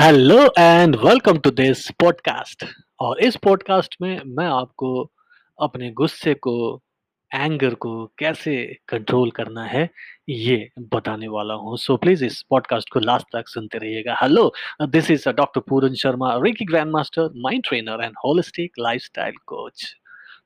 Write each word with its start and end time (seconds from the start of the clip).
Hello 0.00 0.36
and 0.58 0.96
welcome 0.96 1.38
to 1.38 1.50
this 1.50 1.90
podcast 1.90 2.64
और 3.00 3.18
इस 3.20 3.34
podcast 3.36 3.96
में 4.02 4.20
मैं 4.26 4.46
आपको 4.46 5.10
अपने 5.58 5.90
गुस्से 5.90 6.34
को 6.34 6.54
एंगर 7.34 7.74
को 7.74 7.90
कैसे 8.18 8.54
कंट्रोल 8.88 9.30
करना 9.30 9.64
है, 9.64 9.88
ये 10.28 10.70
बताने 10.94 11.28
वाला 11.28 11.54
हूँ। 11.54 11.76
सो 11.76 11.96
प्लीज़ 11.96 12.24
इस 12.24 12.42
पॉडकास्ट 12.50 12.90
को 12.92 13.00
लास्ट 13.00 13.26
तक 13.36 13.48
सुनते 13.48 13.78
रहिएगा। 13.78 14.16
Hello 14.22 14.52
this 14.82 15.10
is 15.10 15.28
doctor 15.28 15.60
Puran 15.60 15.94
Sharma 15.94 16.34
reiki 16.36 16.64
grand 16.64 16.90
master 16.90 17.30
mind 17.36 17.64
trainer 17.68 18.04
and 18.04 18.14
holistic 18.24 18.72
lifestyle 18.78 19.36
coach 19.46 19.86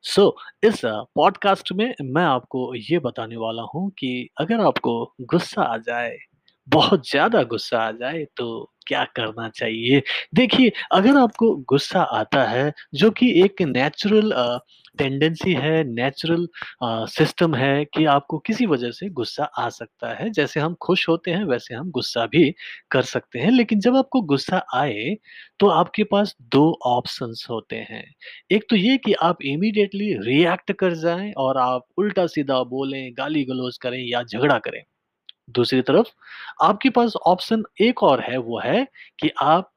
so 0.05 0.37
इस 0.65 0.81
पॉडकास्ट 0.85 1.73
में 1.73 1.95
मैं 2.03 2.25
आपको 2.25 2.75
ये 2.75 2.99
बताने 2.99 3.37
वाला 3.37 3.63
हूँ 3.75 3.91
कि 3.91 4.29
अगर 4.39 4.67
आपको 4.67 5.15
गुस्सा 5.21 5.63
आ 5.63 5.77
जाए 5.77 6.17
बहुत 6.69 7.09
ज़्यादा 7.11 7.43
गुस्सा 7.45 7.79
आ 7.81 7.91
जाए 7.93 8.25
तो 8.37 8.71
क्या 8.87 9.05
करना 9.17 9.49
चाहिए? 9.51 10.03
देखिए, 10.35 10.73
अगर 10.93 11.17
आपको 11.19 11.55
गुस्सा 11.69 12.01
आता 12.13 12.43
है 12.45 12.73
जो 12.95 13.11
कि 13.13 13.31
एक 13.43 13.63
नेचुरल 13.65 14.33
टेंडेंसी 14.99 15.53
है, 15.55 15.83
नेचुरल 15.87 16.47
सिस्टम 17.11 17.55
है 17.55 17.85
कि 17.87 18.05
आपको 18.07 18.39
किसी 18.41 18.67
वजह 18.67 18.91
से 18.93 19.09
गुस्सा 19.13 19.45
आ 19.59 19.69
सकता 19.71 20.13
है। 20.15 20.29
जैसे 20.31 20.61
हम 20.61 20.75
खुश 20.83 21.09
होते 21.09 21.31
हैं 21.31 21.45
वैसे 21.45 21.75
हम 21.75 21.91
गुस्सा 21.91 22.27
भी 22.27 22.51
कर 22.91 23.03
सकते 23.05 23.39
हैं। 23.39 23.51
लेकिन 23.51 23.81
जब 23.81 23.97
आपको 23.97 24.21
गुस्सा 24.27 24.63
आए 24.75 25.17
तो 25.61 25.69
आपके 25.71 26.05
पास 26.07 26.35
दो 26.51 26.65
ऑप्शंस 26.89 27.47
होते 27.51 27.77
हैं। 27.91 28.05
एक 28.51 28.65
तो 28.71 28.77
ये 28.77 28.97
कि 28.99 29.13
आप 29.23 29.43
इमीडिएटली 29.47 30.13
रिएक्ट 30.25 30.73
कर 30.75 30.95
जाएँ 30.99 31.33
और 31.39 31.59
आप 31.61 31.87
उल्टा-सीधा 31.99 32.63
बोलें, 32.67 33.11
गाली-गलौज 33.19 33.79
करें 33.79 33.99
या 34.05 34.23
झगड़ा 34.25 34.59
करें। 34.61 34.83
दूसरी 35.49 35.81
तरफ़ 35.83 36.09
आपके 36.63 36.91
पास 36.91 37.15
ऑप्शन 37.27 37.65
एक 37.81 38.03
और 38.03 38.21
है 38.23 38.37
वो 38.39 38.61
है 38.61 38.87
कि 39.21 39.31
आप 39.43 39.71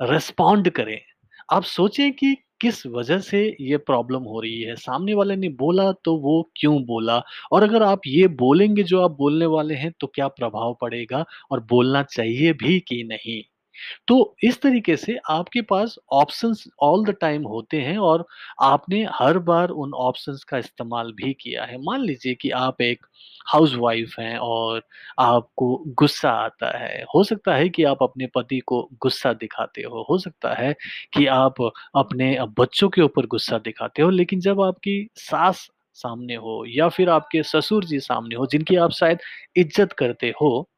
रिस्पॉन्ड 0.00 0.70
करें। 0.70 0.98
आप 1.52 1.64
सोचें 1.64 2.12
कि 2.12 2.34
किस 2.60 2.86
वजह 2.88 3.18
से 3.20 3.40
ये 3.62 3.76
प्रॉब्लम 3.78 4.22
हो 4.24 4.40
रही 4.40 4.60
है, 4.62 4.74
सामने 4.76 5.14
वाले 5.14 5.36
ने 5.36 5.48
बोला 5.56 5.90
तो 6.04 6.16
वो 6.18 6.42
क्यों 6.56 6.82
बोला? 6.86 7.22
और 7.52 7.62
अगर 7.62 7.82
आप 7.82 8.00
ये 8.06 8.26
बोलेंगे 8.38 8.82
जो 8.84 9.00
आप 9.02 9.12
बोलने 9.12 9.46
वाले 9.48 9.74
हैं 9.76 9.92
तो 10.00 10.06
क्या 10.08 10.28
प्रभाव 10.30 10.76
पड़ेगा 10.82 11.24
और 11.52 11.60
बोलना 11.70 12.02
चाहिए 12.04 12.52
भी 12.54 12.78
कि 12.80 13.02
नहीं? 13.04 13.42
तो 14.08 14.36
इस 14.44 14.60
तरीके 14.62 14.96
से 14.96 15.18
आपके 15.30 15.62
पास 15.64 15.96
ऑप्शंस 16.12 16.64
ऑल 16.82 17.04
द 17.04 17.14
टाइम 17.20 17.42
होते 17.46 17.80
हैं 17.82 17.96
और 18.00 18.26
आपने 18.64 19.04
हर 19.12 19.38
बार 19.44 19.68
उन 19.76 19.92
ऑप्शंस 20.00 20.44
का 20.44 20.58
इस्तेमाल 20.58 21.12
भी 21.14 21.32
किया 21.34 21.64
है। 21.64 21.78
मान 21.82 22.00
लीजिए 22.02 22.34
कि 22.34 22.50
आप 22.56 22.80
एक 22.82 23.06
हाउसवाइफ़ 23.46 24.20
हैं 24.20 24.36
और 24.38 24.82
आपको 25.20 25.76
गुस्सा 25.98 26.30
आता 26.36 26.76
है। 26.78 27.02
हो 27.14 27.22
सकता 27.24 27.54
है 27.54 27.68
कि 27.68 27.84
आप 27.84 28.02
अपने 28.02 28.26
पति 28.34 28.58
को 28.66 28.82
गुस्सा 29.02 29.32
दिखाते 29.34 29.82
हो, 29.82 30.06
हो 30.10 30.18
सकता 30.18 30.54
है 30.54 30.74
कि 31.14 31.26
आप 31.28 31.62
अपने 31.96 32.36
बच्चों 32.58 32.88
के 32.90 33.02
ऊपर 33.02 33.26
गुस्सा 33.28 33.58
दिखाते 33.60 34.02
हो, 34.02 34.10
लेकिन 34.10 34.40
जब 34.40 34.60
आपकी 34.62 35.08
सास 35.18 35.68
सामने 35.98 36.34
हो 36.36 36.64
या 36.68 36.88
फिर 36.88 37.08
आपके 37.10 37.42
ससुर 37.44 37.84
जी 37.84 37.98
सामने 38.00 38.34
हो, 38.36 38.46
जिनकी 38.46 38.76
आप 38.78 38.90
शायद 38.92 39.18
इज़्ज़त 39.56 39.92
करते 39.94 40.32
हो, 40.40 40.68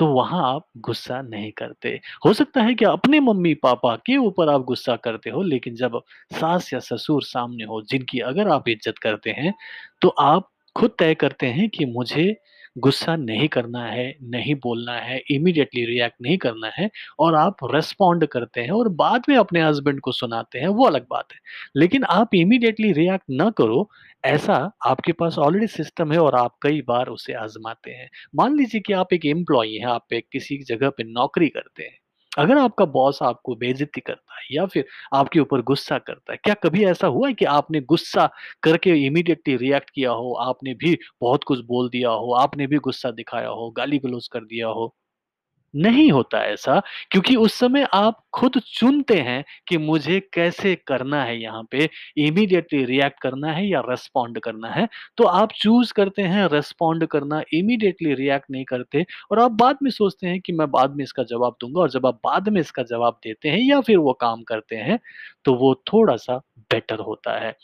तो 0.00 0.06
वहाँ 0.06 0.42
आप 0.54 0.66
गुस्सा 0.78 1.22
नहीं 1.22 1.52
करते। 1.52 1.88
हो 2.26 2.32
सकता 2.34 2.62
है 2.62 2.74
कि 2.74 2.84
अपने 2.86 3.20
मम्मी-पापा 3.20 3.94
के 4.06 4.16
ऊपर 4.18 4.50
आप 4.50 4.64
गुस्सा 4.64 4.96
करते 4.98 5.30
हो, 5.30 5.42
लेकिन 5.44 5.74
जब 5.76 6.00
सास 6.32 6.72
या 6.74 6.80
ससुर 6.80 7.22
सामने 7.24 7.64
हो, 7.64 7.82
जिनकी 7.82 8.20
अगर 8.22 8.48
आप 8.48 8.68
इज़्ज़त 8.68 8.98
करते 8.98 9.30
हैं, 9.30 9.54
तो 10.02 10.08
आप 10.08 10.50
खुद 10.76 10.96
तय 10.98 11.14
करते 11.16 11.46
हैं 11.48 11.68
कि 11.70 11.84
मुझे 11.86 12.36
गुस्सा 12.76 13.16
नहीं 13.16 13.48
करना 13.48 13.84
है, 13.84 14.16
नहीं 14.22 14.54
बोलना 14.54 14.92
है, 14.92 15.18
इमीडिएटली 15.30 15.84
रिएक्ट 15.84 16.16
नहीं 16.22 16.38
करना 16.38 16.68
है 16.68 16.90
और 17.18 17.34
आप 17.34 17.56
रेस्पॉन्ड 17.64 18.26
करते 18.26 18.60
हैं 18.60 18.70
और 18.70 18.88
बाद 18.88 19.22
में 19.28 19.36
अपने 19.36 19.62
हस्बैंड 19.62 20.00
को 20.00 20.12
सुनाते 20.12 20.58
हैं, 20.58 20.68
वो 20.68 20.86
अलग 20.86 21.06
बात 21.10 21.32
है। 21.32 21.38
लेकिन 21.76 22.04
आप 22.04 22.34
इमीडिएटली 22.34 22.92
रिएक्ट 22.92 23.24
ना 23.30 23.50
करो, 23.50 23.88
ऐसा 24.24 24.72
आपके 24.86 25.12
पास 25.12 25.38
ऑलरेडी 25.38 25.66
सिस्टम 25.66 26.12
है 26.12 26.18
और 26.18 26.34
आप 26.34 26.56
कई 26.62 26.82
बार 26.88 27.08
उसे 27.08 27.32
आज़माते 27.32 27.90
हैं। 27.90 28.10
मान 28.34 28.56
लीजिए 28.56 28.80
कि 28.80 28.92
आप 28.92 29.12
एक 29.12 29.26
एम्प्लॉय 29.26 29.68
हैं, 29.68 29.86
आप 29.86 30.12
एक 30.12 30.26
किसी 30.32 30.58
जगह 30.64 30.90
पे 30.90 31.04
नौकरी 31.04 31.48
करते 31.48 31.82
हैं। 31.82 31.99
अगर 32.32 32.58
आपका 32.58 32.84
बॉस 32.88 33.18
आपको 33.22 33.54
बेजती 33.56 34.00
करता 34.00 34.34
है 34.34 34.46
या 34.52 34.64
फिर 34.66 34.84
आपके 35.14 35.40
ऊपर 35.40 35.62
गुस्सा 35.64 35.98
करता 36.00 36.32
है, 36.32 36.38
क्या 36.44 36.54
कभी 36.62 36.84
ऐसा 36.86 37.06
हुआ 37.08 37.28
है 37.28 37.34
कि 37.34 37.44
आपने 37.46 37.80
गुस्सा 37.86 38.28
करके 38.62 38.94
इमीडिएटली 39.06 39.56
रिएक्ट 39.58 39.90
किया 39.90 40.10
हो, 40.12 40.32
आपने 40.42 40.74
भी 40.76 40.96
बहुत 41.20 41.44
कुछ 41.44 41.64
बोल 41.66 41.88
दिया 41.90 42.10
हो, 42.10 42.32
आपने 42.36 42.66
भी 42.66 42.78
गुस्सा 42.80 43.10
दिखाया 43.12 43.48
हो, 43.50 43.70
गाली 43.72 43.98
गलोज 44.00 44.28
कर 44.28 44.44
दिया 44.44 44.68
हो? 44.70 44.94
नहीं 45.74 46.10
होता 46.10 46.38
ऐसा 46.44 46.78
क्योंकि 47.12 47.34
उस 47.36 47.54
समय 47.54 47.86
आप 47.94 48.22
खुद 48.34 48.58
चुनते 48.68 49.14
हैं 49.20 49.42
कि 49.68 49.76
मुझे 49.78 50.18
कैसे 50.34 50.74
करना 50.86 51.22
है 51.24 51.36
यहाँ 51.38 51.62
पे, 51.70 51.88
इमीडिएटली 52.18 52.84
रिएक्ट 52.84 53.20
करना 53.22 53.52
है 53.52 53.66
या 53.68 53.80
रेस्पॉन्ड 53.88 54.38
करना 54.40 54.68
है। 54.70 54.88
तो 55.18 55.24
आप 55.26 55.52
चूज़ 55.54 55.92
करते 55.92 56.22
हैं 56.24 56.46
रेस्पॉन्ड 56.48 57.06
करना, 57.06 57.42
इमीडिएटली 57.54 58.14
रिएक्ट 58.14 58.50
नहीं 58.50 58.64
करते 58.64 59.04
और 59.30 59.38
आप 59.38 59.52
बाद 59.54 59.78
में 59.82 59.90
सोचते 59.90 60.26
हैं 60.26 60.40
कि 60.40 60.52
मैं 60.52 60.70
बाद 60.70 60.96
में 60.96 61.04
इसका 61.04 61.22
जवाब 61.24 61.56
दूँगा 61.60 61.80
और 61.80 61.90
जब 61.90 62.06
आप 62.06 62.20
बाद 62.24 62.48
में 62.48 62.60
इसका 62.60 62.82
जवाब 62.84 63.18
देते 63.24 63.48
हैं 63.48 63.58
या 63.60 63.80
फिर 63.80 63.98
वो 63.98 64.12
काम 64.20 64.42
करते 64.44 64.76
हैं, 64.76 64.98
तो 65.44 65.54
वो 65.54 65.74
थोड़ा-सा 65.92 66.36
बेटर 66.70 66.98
होता 67.00 67.38
है। 67.38 67.54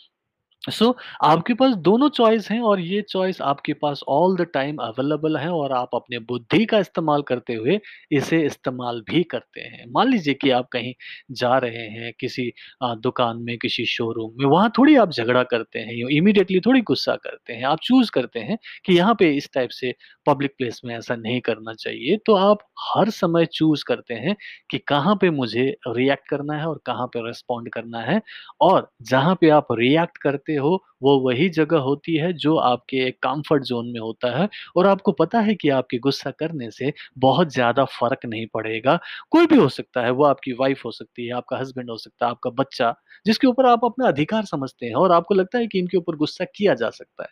सो 0.66 0.84
so, 0.84 0.94
आपके 1.24 1.54
पास 1.54 1.74
दोनों 1.78 2.08
चॉइस 2.10 2.50
हैं 2.50 2.60
और 2.62 2.80
ये 2.80 3.00
चॉइस 3.02 3.40
आपके 3.42 3.72
पास 3.74 4.00
ऑल 4.08 4.36
द 4.36 4.46
टाइम 4.54 4.76
अवेलेबल 4.82 5.36
है 5.36 5.48
और 5.50 5.72
आप 5.72 5.90
अपने 5.94 6.18
बुद्धि 6.20 6.64
का 6.66 6.78
इस्तेमाल 6.78 7.22
करते 7.22 7.54
हुए 7.54 7.78
इसे 8.12 8.40
इस्तेमाल 8.46 9.00
भी 9.10 9.22
करते 9.24 9.60
हैं। 9.60 9.84
मान 9.90 10.08
लीजिए 10.08 10.34
कि 10.34 10.50
आप 10.50 10.68
कहीं 10.72 10.92
जा 11.32 11.56
रहे 11.58 11.86
हैं 11.90 12.12
किसी 12.20 12.50
दुकान 12.82 13.42
में, 13.42 13.56
किसी 13.58 13.84
शोरूम 13.86 14.32
में, 14.38 14.46
वहाँ 14.46 14.70
थोड़ी 14.78 14.96
आप 14.96 15.10
झगड़ा 15.12 15.42
करते 15.44 15.78
हैं, 15.78 15.94
या 15.94 16.08
इमीडिएटली 16.12 16.60
थोड़ी 16.60 16.80
गुस्सा 16.82 17.14
करते 17.16 17.52
हैं। 17.52 17.64
आप 17.66 17.78
चूज़ 17.82 18.10
करते 18.10 18.40
हैं 18.40 18.58
कि 18.86 18.94
यहाँ 18.94 19.14
पे 19.18 19.30
इस 19.36 19.48
टाइप 19.54 19.70
से 19.72 19.94
पब्लिक 20.26 20.54
प्लेस 20.58 20.80
में 20.84 20.94
ऐसा 20.96 21.16
नहीं 21.16 21.40
करना 21.40 21.74
चाहिए। 21.76 22.16
तो 22.26 22.34
आप 22.36 22.58
हर 22.86 23.10
समय 23.12 23.46
चूज़ 23.52 23.84
करते 23.86 24.14
हैं 24.16 24.36
कि 24.70 24.78
कहाँ 24.88 25.16
पे 25.20 25.30
मुझे 25.32 25.66
रिएक्ट 25.88 26.28
करना 26.28 26.56
है 26.56 26.66
और 26.66 26.80
कहाँ 26.86 27.06
पे 27.06 27.26
रिस्पॉन्ड 27.26 27.68
करना 27.72 28.00
है 28.02 28.20
और 28.62 28.90
जहाँ 29.04 29.34
पे 29.40 29.48
आप 29.50 29.66
रिएक्ट 29.72 30.18
करते 30.18 30.55
हो, 30.56 30.84
वो 31.02 31.18
वही 31.20 31.48
जगह 31.50 31.78
होती 31.78 32.16
है 32.16 32.32
जो 32.34 32.56
आपके 32.56 32.96
एक 33.06 33.18
कंफर्ट 33.22 33.64
ज़ोन 33.64 33.86
में 33.86 34.00
होता 34.00 34.36
है 34.38 34.48
और 34.76 34.86
आपको 34.86 35.12
पता 35.12 35.40
है 35.40 35.54
कि 35.54 35.68
आपके 35.70 35.98
गुस्सा 35.98 36.30
करने 36.30 36.70
से 36.70 36.92
बहुत 37.18 37.52
ज़्यादा 37.52 37.84
फ़र्क 37.84 38.26
नहीं 38.26 38.46
पड़ेगा। 38.46 38.98
कोई 39.30 39.46
भी 39.46 39.56
हो 39.56 39.68
सकता 39.68 40.04
है, 40.04 40.10
वो 40.10 40.24
आपकी 40.24 40.52
वाइफ़ 40.52 40.82
हो 40.84 40.90
सकती 40.92 41.26
है, 41.26 41.32
आपका 41.32 41.58
हस्बैंड 41.58 41.90
हो 41.90 41.96
सकता 41.96 42.26
है, 42.26 42.30
आपका 42.30 42.50
बच्चा, 42.52 42.94
जिसके 43.26 43.46
ऊपर 43.46 43.66
आप 43.66 43.84
अपना 43.84 44.08
अधिकार 44.08 44.44
समझते 44.44 44.86
हैं 44.86 44.94
और 44.94 45.12
आपको 45.12 45.34
लगता 45.34 45.58
है 45.58 45.66
कि 45.66 45.78
इनके 45.78 45.96
ऊपर 45.98 46.16
गुस्सा 46.16 46.44
किया 46.56 46.74
जा 46.74 46.90
सकता 46.90 47.22
है। 47.22 47.28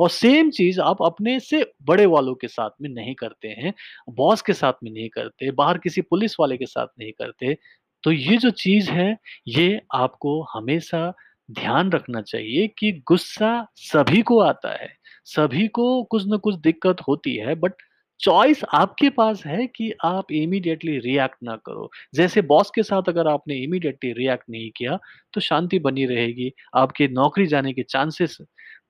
और 0.00 0.10
सेम 0.10 0.50
चीज़ 0.50 0.80
आप 0.80 1.02
अपने 1.02 1.38
से 1.40 1.64
बड़े 1.82 2.06
वालों 2.06 2.34
के 2.34 2.48
साथ 2.48 2.70
में 2.82 2.88
नहीं 2.90 3.14
करते 3.14 3.48
हैं, 3.48 3.72
बॉस 4.10 4.42
के 4.42 4.52
साथ 4.52 4.72
में 4.84 4.90
नहीं 4.90 5.08
करते, 5.08 5.50
बाहर 5.50 5.78
किसी 5.78 6.00
पुलिस 6.02 6.36
वाले 6.40 6.56
के 6.56 6.66
साथ 6.66 6.86
नहीं 7.00 7.12
करते। 7.12 7.56
तो 8.04 8.12
ये 8.12 8.36
जो 8.36 8.50
चीज़ 8.50 8.90
है, 8.90 9.16
ये 9.48 9.80
आपको 9.94 10.42
हमेशा 10.54 11.12
ध्यान 11.48 11.90
रखना 11.92 12.20
चाहिए 12.22 12.66
कि 12.78 12.90
गुस्सा 13.08 13.50
सभी 13.78 14.22
को 14.22 14.38
आता 14.40 14.72
है, 14.74 14.88
सभी 15.26 15.66
को 15.70 16.02
कुछ 16.04 16.26
ना 16.26 16.36
कुछ 16.38 16.54
दिक्कत 16.58 16.96
होती 17.08 17.36
है 17.36 17.54
बट 17.56 17.72
चॉइस 18.20 18.62
आपके 18.74 19.08
पास 19.10 19.42
है 19.46 19.66
कि 19.68 19.92
आप 20.04 20.32
इमीडिएटली 20.32 20.96
रिएक्ट 20.98 21.36
ना 21.42 21.56
करो। 21.56 21.90
जैसे 22.14 22.42
बॉस 22.44 22.70
के 22.74 22.82
साथ 22.82 23.08
अगर 23.08 23.28
आपने 23.28 23.56
इमीडिएटली 23.56 24.12
रिएक्ट 24.12 24.44
नहीं 24.50 24.70
किया, 24.76 24.98
तो 25.34 25.40
शांति 25.40 25.78
बनी 25.78 26.06
रहेगी, 26.06 26.52
आपके 26.76 27.08
नौकरी 27.10 27.46
जाने 27.46 27.72
के 27.72 27.82
चांसेस 27.84 28.36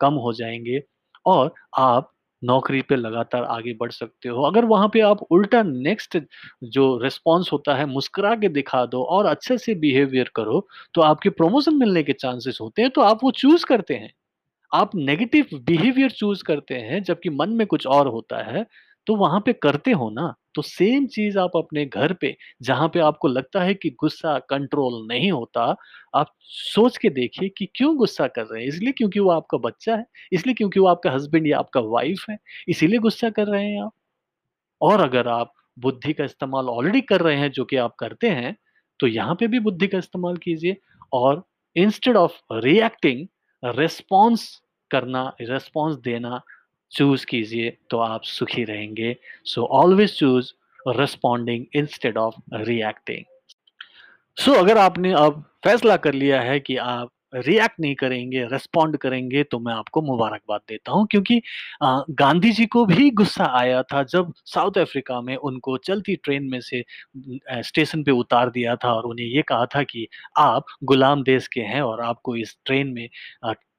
कम 0.00 0.14
हो 0.16 0.32
जाएँगे 0.34 0.80
और 1.26 1.52
आप 1.78 2.10
नौकरी 2.44 2.82
पे 2.82 2.96
लगातार 2.96 3.44
आगे 3.44 3.72
बढ़ 3.74 3.90
सकते 3.92 4.28
हो। 4.28 4.42
अगर 4.42 4.64
वहाँ 4.64 4.88
पे 4.88 5.00
आप 5.00 5.22
उल्टा 5.30 5.62
नेक्स्ट 5.62 6.18
जो 6.64 6.98
रिस्पॉन्स 6.98 7.52
होता 7.52 7.74
है 7.74 7.86
मुस्कुरा 7.86 8.34
के 8.36 8.48
दिखा 8.48 8.86
दो 8.86 9.02
और 9.02 9.26
अच्छे 9.26 9.58
से 9.58 9.74
बिहेवियर 9.74 10.30
करो, 10.36 10.68
तो 10.94 11.00
आपके 11.00 11.30
प्रमोशन 11.30 11.74
मिलने 11.74 12.02
के 12.02 12.12
चांसेस 12.12 12.58
होते 12.60 12.82
हैं, 12.82 12.90
तो 12.90 13.00
आप 13.00 13.18
वो 13.24 13.30
चूज़ 13.30 13.66
करते 13.66 13.94
हैं। 13.94 14.12
आप 14.74 14.90
नेगेटिव 14.94 15.46
बिहेवियर 15.54 16.10
चूज़ 16.10 16.44
करते 16.44 16.74
हैं, 16.74 17.02
जबकि 17.02 17.30
मन 17.30 17.50
में 17.50 17.66
कुछ 17.66 17.86
और 17.86 18.08
होता 18.08 18.42
है, 18.42 18.66
तो 19.08 19.16
वहाँ 19.16 19.40
पे 19.40 19.52
करते 19.52 19.92
हो 19.92 20.10
ना। 20.10 20.34
तो 20.54 20.62
सेम 20.62 21.06
चीज़ 21.06 21.38
आप 21.38 21.50
अपने 21.56 21.84
घर 21.86 22.12
पे, 22.12 22.36
जहाँ 22.62 22.88
पे 22.88 23.00
आपको 23.00 23.28
लगता 23.28 23.62
है 23.62 23.74
कि 23.74 23.90
गुस्सा 24.00 24.38
कंट्रोल 24.38 25.06
नहीं 25.08 25.32
होता, 25.32 25.76
आप 26.14 26.32
सोच 26.42 26.96
के 26.96 27.10
देखिए 27.10 27.48
कि 27.48 27.66
क्यों 27.76 27.96
गुस्सा 27.96 28.26
कर 28.26 28.42
रहे 28.42 28.62
हैं? 28.62 28.68
इसलिए 28.68 28.92
क्योंकि 28.92 29.20
वो 29.20 29.30
आपका 29.30 29.58
बच्चा 29.58 29.96
है, 29.96 30.04
इसलिए 30.32 30.54
क्योंकि 30.54 30.80
वो 30.80 30.86
आपका 30.88 31.10
हस्बैंड 31.12 31.46
या 31.46 31.58
आपका 31.58 31.80
वाइफ़ 31.80 32.30
है, 32.30 32.38
इसीलिए 32.68 32.98
गुस्सा 32.98 33.30
कर 33.30 33.46
रहे 33.46 33.66
हैं 33.66 33.82
आप? 33.82 33.92
और 34.80 35.00
अगर 35.00 35.28
आप 35.28 35.52
बुद्धि 35.78 36.12
का 36.12 36.24
इस्तेमाल 36.24 36.68
ऑलरेडी 36.68 37.00
कर 37.00 37.20
रहे 37.20 37.36
हैं, 37.36 37.50
जो 37.50 37.64
कि 37.64 37.76
आप 37.76 37.94
करते 38.00 38.28
हैं, 38.28 38.56
तो 39.00 39.06
यहाँ 39.06 39.34
पे 39.34 39.46
भी 39.46 39.60
बुद्धि 39.60 39.86
का 39.88 39.98
इस्तेमाल 39.98 40.36
कीजिए 40.36 40.76
और 41.12 41.44
इंस्टेड 41.76 42.16
ऑफ़ 42.16 42.32
रिएक्टिंग 42.52 43.26
रेस्पॉन्स 43.62 44.62
करना, 44.90 45.36
रेस्पॉन्स 45.40 45.96
देना 45.96 46.40
चूज़ 46.92 47.26
कीजिए, 47.26 47.76
तो 47.90 47.98
आप 47.98 48.22
सुखी 48.24 48.64
रहेंगे। 48.64 49.16
So 49.44 49.64
always 49.72 50.14
choose 50.14 50.52
responding 50.98 51.64
instead 51.76 52.18
of 52.18 52.34
reacting. 52.54 53.24
So 54.36 54.52
अगर 54.54 54.78
आपने 54.78 55.12
अब 55.12 55.44
फैसला 55.64 55.96
कर 55.98 56.14
लिया 56.14 56.40
है 56.40 56.58
कि 56.60 56.76
आप 56.78 57.10
रिएक्ट 57.34 57.80
नहीं 57.80 57.94
करेंगे, 57.94 58.44
रिस्पॉन्ड 58.52 58.96
करेंगे, 58.96 59.42
तो 59.42 59.58
मैं 59.60 59.72
आपको 59.72 60.02
मुबारकबाद 60.02 60.60
देता 60.68 60.92
हूँ 60.92 61.06
क्योंकि 61.10 61.40
गांधी 61.82 62.52
जी 62.52 62.66
को 62.66 62.84
भी 62.86 63.10
गुस्सा 63.10 63.46
आया 63.58 63.82
था 63.82 64.02
जब 64.04 64.32
साउथ 64.44 64.78
अफ्रीका 64.78 65.20
में 65.20 65.34
उनको 65.36 65.76
चलती 65.78 66.16
ट्रेन 66.16 66.48
में 66.50 66.60
से 66.60 66.82
स्टेशन 67.62 68.02
पे 68.02 68.10
उतार 68.10 68.50
दिया 68.50 68.76
था 68.76 68.92
और 68.92 69.06
उन्हें 69.06 69.26
ये 69.26 69.42
कहा 69.42 69.66
था 69.66 69.82
कि 69.82 70.06
आप 70.38 70.64
गुलाम 70.84 71.22
देश 71.22 71.48
के 71.48 71.60
हैं 71.62 71.82
और 71.82 72.00
आपको 72.00 72.36
इस 72.36 72.56
ट्रेन 72.64 72.92
में 72.92 73.08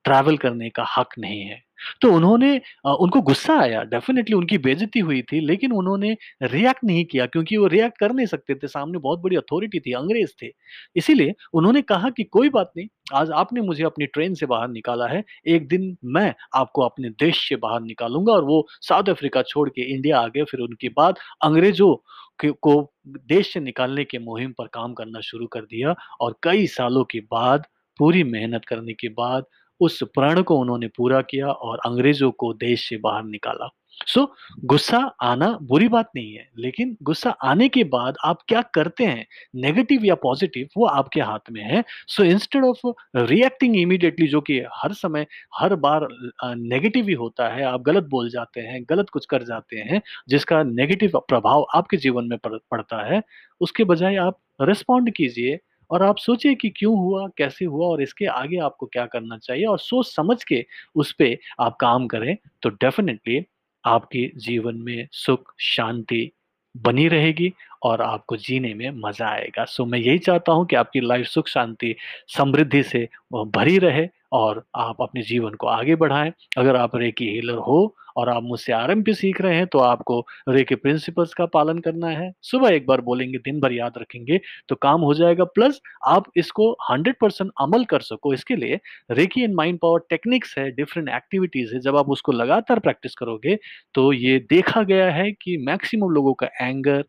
ट्रैवल 0.05 0.37
करने 0.37 0.69
का 0.69 0.85
हक 0.97 1.09
नहीं 1.19 1.41
है। 1.41 1.61
तो 2.01 2.11
उन्होंने 2.13 2.49
उनको 2.85 3.21
गुस्सा 3.21 3.53
आया, 3.55 3.81
डेफ़िनेटली 3.83 4.35
उनकी 4.35 4.57
बेइज़्ज़ती 4.57 4.99
हुई 4.99 5.21
थी, 5.23 5.39
लेकिन 5.41 5.71
उन्होंने 5.73 6.15
रिएक्ट 6.43 6.83
नहीं 6.83 7.03
किया 7.05 7.25
क्योंकि 7.25 7.57
वो 7.57 7.67
रिएक्ट 7.67 7.97
कर 7.99 8.11
नहीं 8.13 8.25
सकते 8.25 8.55
थे, 8.55 8.67
सामने 8.67 8.97
बहुत 8.99 9.19
बड़ी 9.19 9.35
अथॉरिटी 9.35 9.79
थी, 9.79 9.93
अंग्रेज़ 9.93 10.33
थे। 10.41 10.51
इसीलिए 10.95 11.33
उन्होंने 11.53 11.81
कहा 11.83 12.09
कि 12.09 12.23
कोई 12.25 12.49
बात 12.49 12.71
नहीं, 12.77 12.87
आज 13.13 13.31
आपने 13.33 13.61
मुझे 13.61 13.83
अपनी 13.83 14.05
ट्रेन 14.07 14.33
से 14.33 14.45
बाहर 14.45 14.67
निकाला 14.69 15.07
है, 15.07 15.23
एक 15.47 15.67
दिन 15.67 15.95
मैं 16.07 16.33
आपको 16.55 16.81
अपने 16.81 17.09
देश 17.19 17.47
से 17.49 17.55
बाहर 17.57 17.81
निकालूँगा 17.83 18.33
और 18.33 18.43
वो 18.45 18.65
साउथ 18.81 19.09
अफ्रीका 19.09 19.41
छोड़ 19.43 19.69
के 19.69 19.91
इंडिया 19.93 20.19
आ 20.19 20.27
गए, 20.27 20.43
फिर 20.43 20.59
उनके 20.59 20.89
बाद 20.89 21.19
अंग्रेज़ों 21.43 21.95
के 22.39 22.49
को 22.61 22.93
देश 23.07 23.53
से 23.53 23.59
निकालने 23.59 24.03
के 24.05 24.19
मुहिम 24.19 24.51
पर 24.57 24.67
काम 24.73 24.93
करना 24.93 25.21
शुरू 25.21 25.47
कर 25.47 25.61
दिया 25.61 25.95
और 26.21 26.39
कई 26.43 26.67
सालों 26.69 27.03
के 27.03 27.19
बाद, 27.21 27.65
पूरी 27.99 28.23
मेहनत 28.25 28.65
करने 28.65 28.93
के 28.93 29.07
बाद, 29.09 29.43
उस 29.79 29.99
प्रण 30.13 30.41
को 30.41 30.59
उन्होंने 30.59 30.87
पूरा 30.87 31.21
किया 31.23 31.47
और 31.47 31.79
अंग्रेज़ों 31.85 32.31
को 32.31 32.53
देश 32.55 32.87
से 32.89 32.97
बाहर 32.99 33.23
निकाला। 33.25 33.69
सो 34.07 34.23
गुस्सा 34.65 34.97
आना 35.21 35.47
बुरी 35.61 35.87
बात 35.87 36.09
नहीं 36.15 36.33
है, 36.33 36.47
लेकिन 36.59 36.95
गुस्सा 37.03 37.29
आने 37.43 37.67
के 37.69 37.83
बाद 37.85 38.17
आप 38.25 38.41
क्या 38.47 38.61
करते 38.73 39.05
हैं, 39.05 39.25
नेगेटिव 39.55 40.05
या 40.05 40.15
पॉज़िटिव 40.15 40.67
वो 40.77 40.85
आपके 40.87 41.21
हाथ 41.21 41.51
में 41.51 41.61
है। 41.63 41.83
So 42.07 42.23
instead 42.23 42.65
of 42.65 42.87
reacting 43.17 43.75
immediately 43.77 44.27
जो 44.27 44.41
कि 44.41 44.59
हर 44.73 44.93
समय, 44.93 45.25
हर 45.55 45.75
बार 45.77 46.07
नेगेटिव 46.45 47.07
ही 47.07 47.13
होता 47.15 47.47
है, 47.47 47.63
आप 47.63 47.81
गलत 47.81 48.03
बोल 48.11 48.29
जाते 48.29 48.61
हैं, 48.61 48.83
गलत 48.89 49.09
कुछ 49.09 49.25
कर 49.25 49.43
जाते 49.43 49.77
हैं, 49.79 50.01
जिसका 50.29 50.63
नेगेटिव 50.65 51.19
प्रभाव 51.29 51.65
आपके 51.75 51.97
जीवन 51.97 52.25
में 52.25 52.37
पड़ता 52.45 53.05
है, 53.05 53.21
उसके 53.61 53.83
बजाय 53.83 54.15
आप 54.17 54.39
रिस्पॉन्ड 54.61 55.11
कीजिए 55.13 55.59
और 55.91 56.03
आप 56.03 56.17
सोचिए 56.19 56.55
कि 56.55 56.69
क्यों 56.69 56.97
हुआ, 56.97 57.27
कैसे 57.37 57.65
हुआ 57.65 57.87
और 57.87 58.01
इसके 58.01 58.25
आगे 58.27 58.57
आपको 58.61 58.85
क्या 58.87 59.05
करना 59.07 59.37
चाहिए 59.37 59.65
और 59.65 59.79
सोच 59.79 60.07
समझ 60.07 60.43
के 60.43 60.65
उस 60.95 61.11
पर 61.13 61.37
आप 61.61 61.77
काम 61.81 62.07
करें, 62.07 62.35
तो 62.63 62.69
डेफिनेटली 62.71 63.45
आपके 63.83 64.29
जीवन 64.39 64.75
में 64.77 65.07
सुख, 65.13 65.53
शांति 65.61 66.29
बनी 66.75 67.07
रहेगी 67.07 67.51
और 67.83 68.01
आपको 68.01 68.37
जीने 68.37 68.73
में 68.73 68.89
मज़ा 69.01 69.27
आएगा। 69.27 69.65
सो 69.65 69.85
मैं 69.85 69.99
यही 69.99 70.17
चाहता 70.19 70.51
हूँ 70.51 70.65
कि 70.65 70.75
आपकी 70.75 70.99
लाइफ़ 71.01 71.27
सुख, 71.27 71.47
शांति, 71.47 71.95
समृद्धि 72.37 72.83
से 72.83 73.07
भरी 73.35 73.77
रहे 73.79 74.07
और 74.33 74.63
आप 74.77 75.01
अपने 75.01 75.21
जीवन 75.23 75.53
को 75.55 75.67
आगे 75.67 75.95
बढ़ाएँ 75.95 76.31
अगर 76.57 76.75
आप 76.75 76.95
रेकी 76.95 77.29
हीलर 77.29 77.57
हो 77.59 77.95
और 78.19 78.29
आप 78.29 78.43
मुझसे 78.43 78.73
आरएमपी 78.73 79.13
सीख 79.13 79.41
रहे 79.41 79.55
हैं, 79.55 79.67
तो 79.67 79.79
आपको 79.79 80.19
रेकी 80.49 80.75
प्रिंसिपल्स 80.75 81.33
का 81.33 81.45
पालन 81.45 81.79
करना 81.79 82.07
है। 82.09 82.31
सुबह 82.41 82.69
एक 82.69 82.85
बार 82.87 83.01
बोलेंगे, 83.01 83.37
दिन 83.37 83.59
भर 83.59 83.73
याद 83.73 83.97
रखेंगे, 83.97 84.39
तो 84.69 84.75
काम 84.75 85.01
हो 85.01 85.13
जाएगा। 85.13 85.43
प्लस 85.43 85.81
आप 86.07 86.31
इसको 86.35 86.71
100% 86.91 87.51
अमल 87.61 87.85
कर 87.85 88.01
सको, 88.01 88.33
इसके 88.33 88.55
लिए 88.55 88.79
reiki 89.11 89.43
and 89.43 89.55
mind 89.55 89.79
power 89.79 89.99
techniques 90.09 90.57
है, 90.57 90.69
डिफरेंट 90.71 91.09
एक्टिविटीज़ 91.09 91.73
है, 91.73 91.79
जब 91.79 91.97
आप 91.97 92.09
उसको 92.09 92.31
लगातार 92.31 92.79
प्रैक्टिस 92.79 93.15
करोगे, 93.15 93.57
तो 93.95 94.11
ये 94.13 94.39
देखा 94.49 94.83
गया 94.83 95.11
है 95.11 95.31
कि 95.31 95.57
मैक्सिमम 95.57 96.09
लोगों 96.09 96.33
का 96.33 96.49
एंगर 96.61 97.03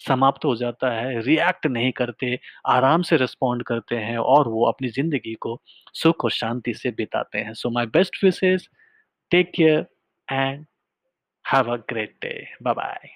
समाप्त 0.00 0.44
हो 0.44 0.54
जाता 0.56 0.90
है, 0.92 1.20
रिएक्ट 1.20 1.66
नहीं 1.66 1.90
करते, 1.92 2.38
आराम 2.66 3.02
से 3.02 3.16
रिस्पॉन्ड 3.16 3.62
करते 3.62 3.96
हैं 3.96 4.16
और 4.18 4.48
वो 4.48 4.64
अपनी 4.66 4.88
ज़िंदगी 4.88 5.34
को 5.34 5.60
सुख 5.94 6.24
और 6.24 6.30
शांति 6.30 6.74
से 6.74 6.90
बिताते 6.90 7.38
हैं। 7.38 7.54
So 7.54 7.70
my 7.70 7.86
best 7.86 8.24
wishes, 8.24 8.68
take 9.30 9.52
care 9.54 9.84
and 10.28 10.66
have 11.44 11.68
a 11.68 11.78
great 11.78 12.20
day. 12.20 12.48
Bye 12.60 12.74
bye. 12.74 13.10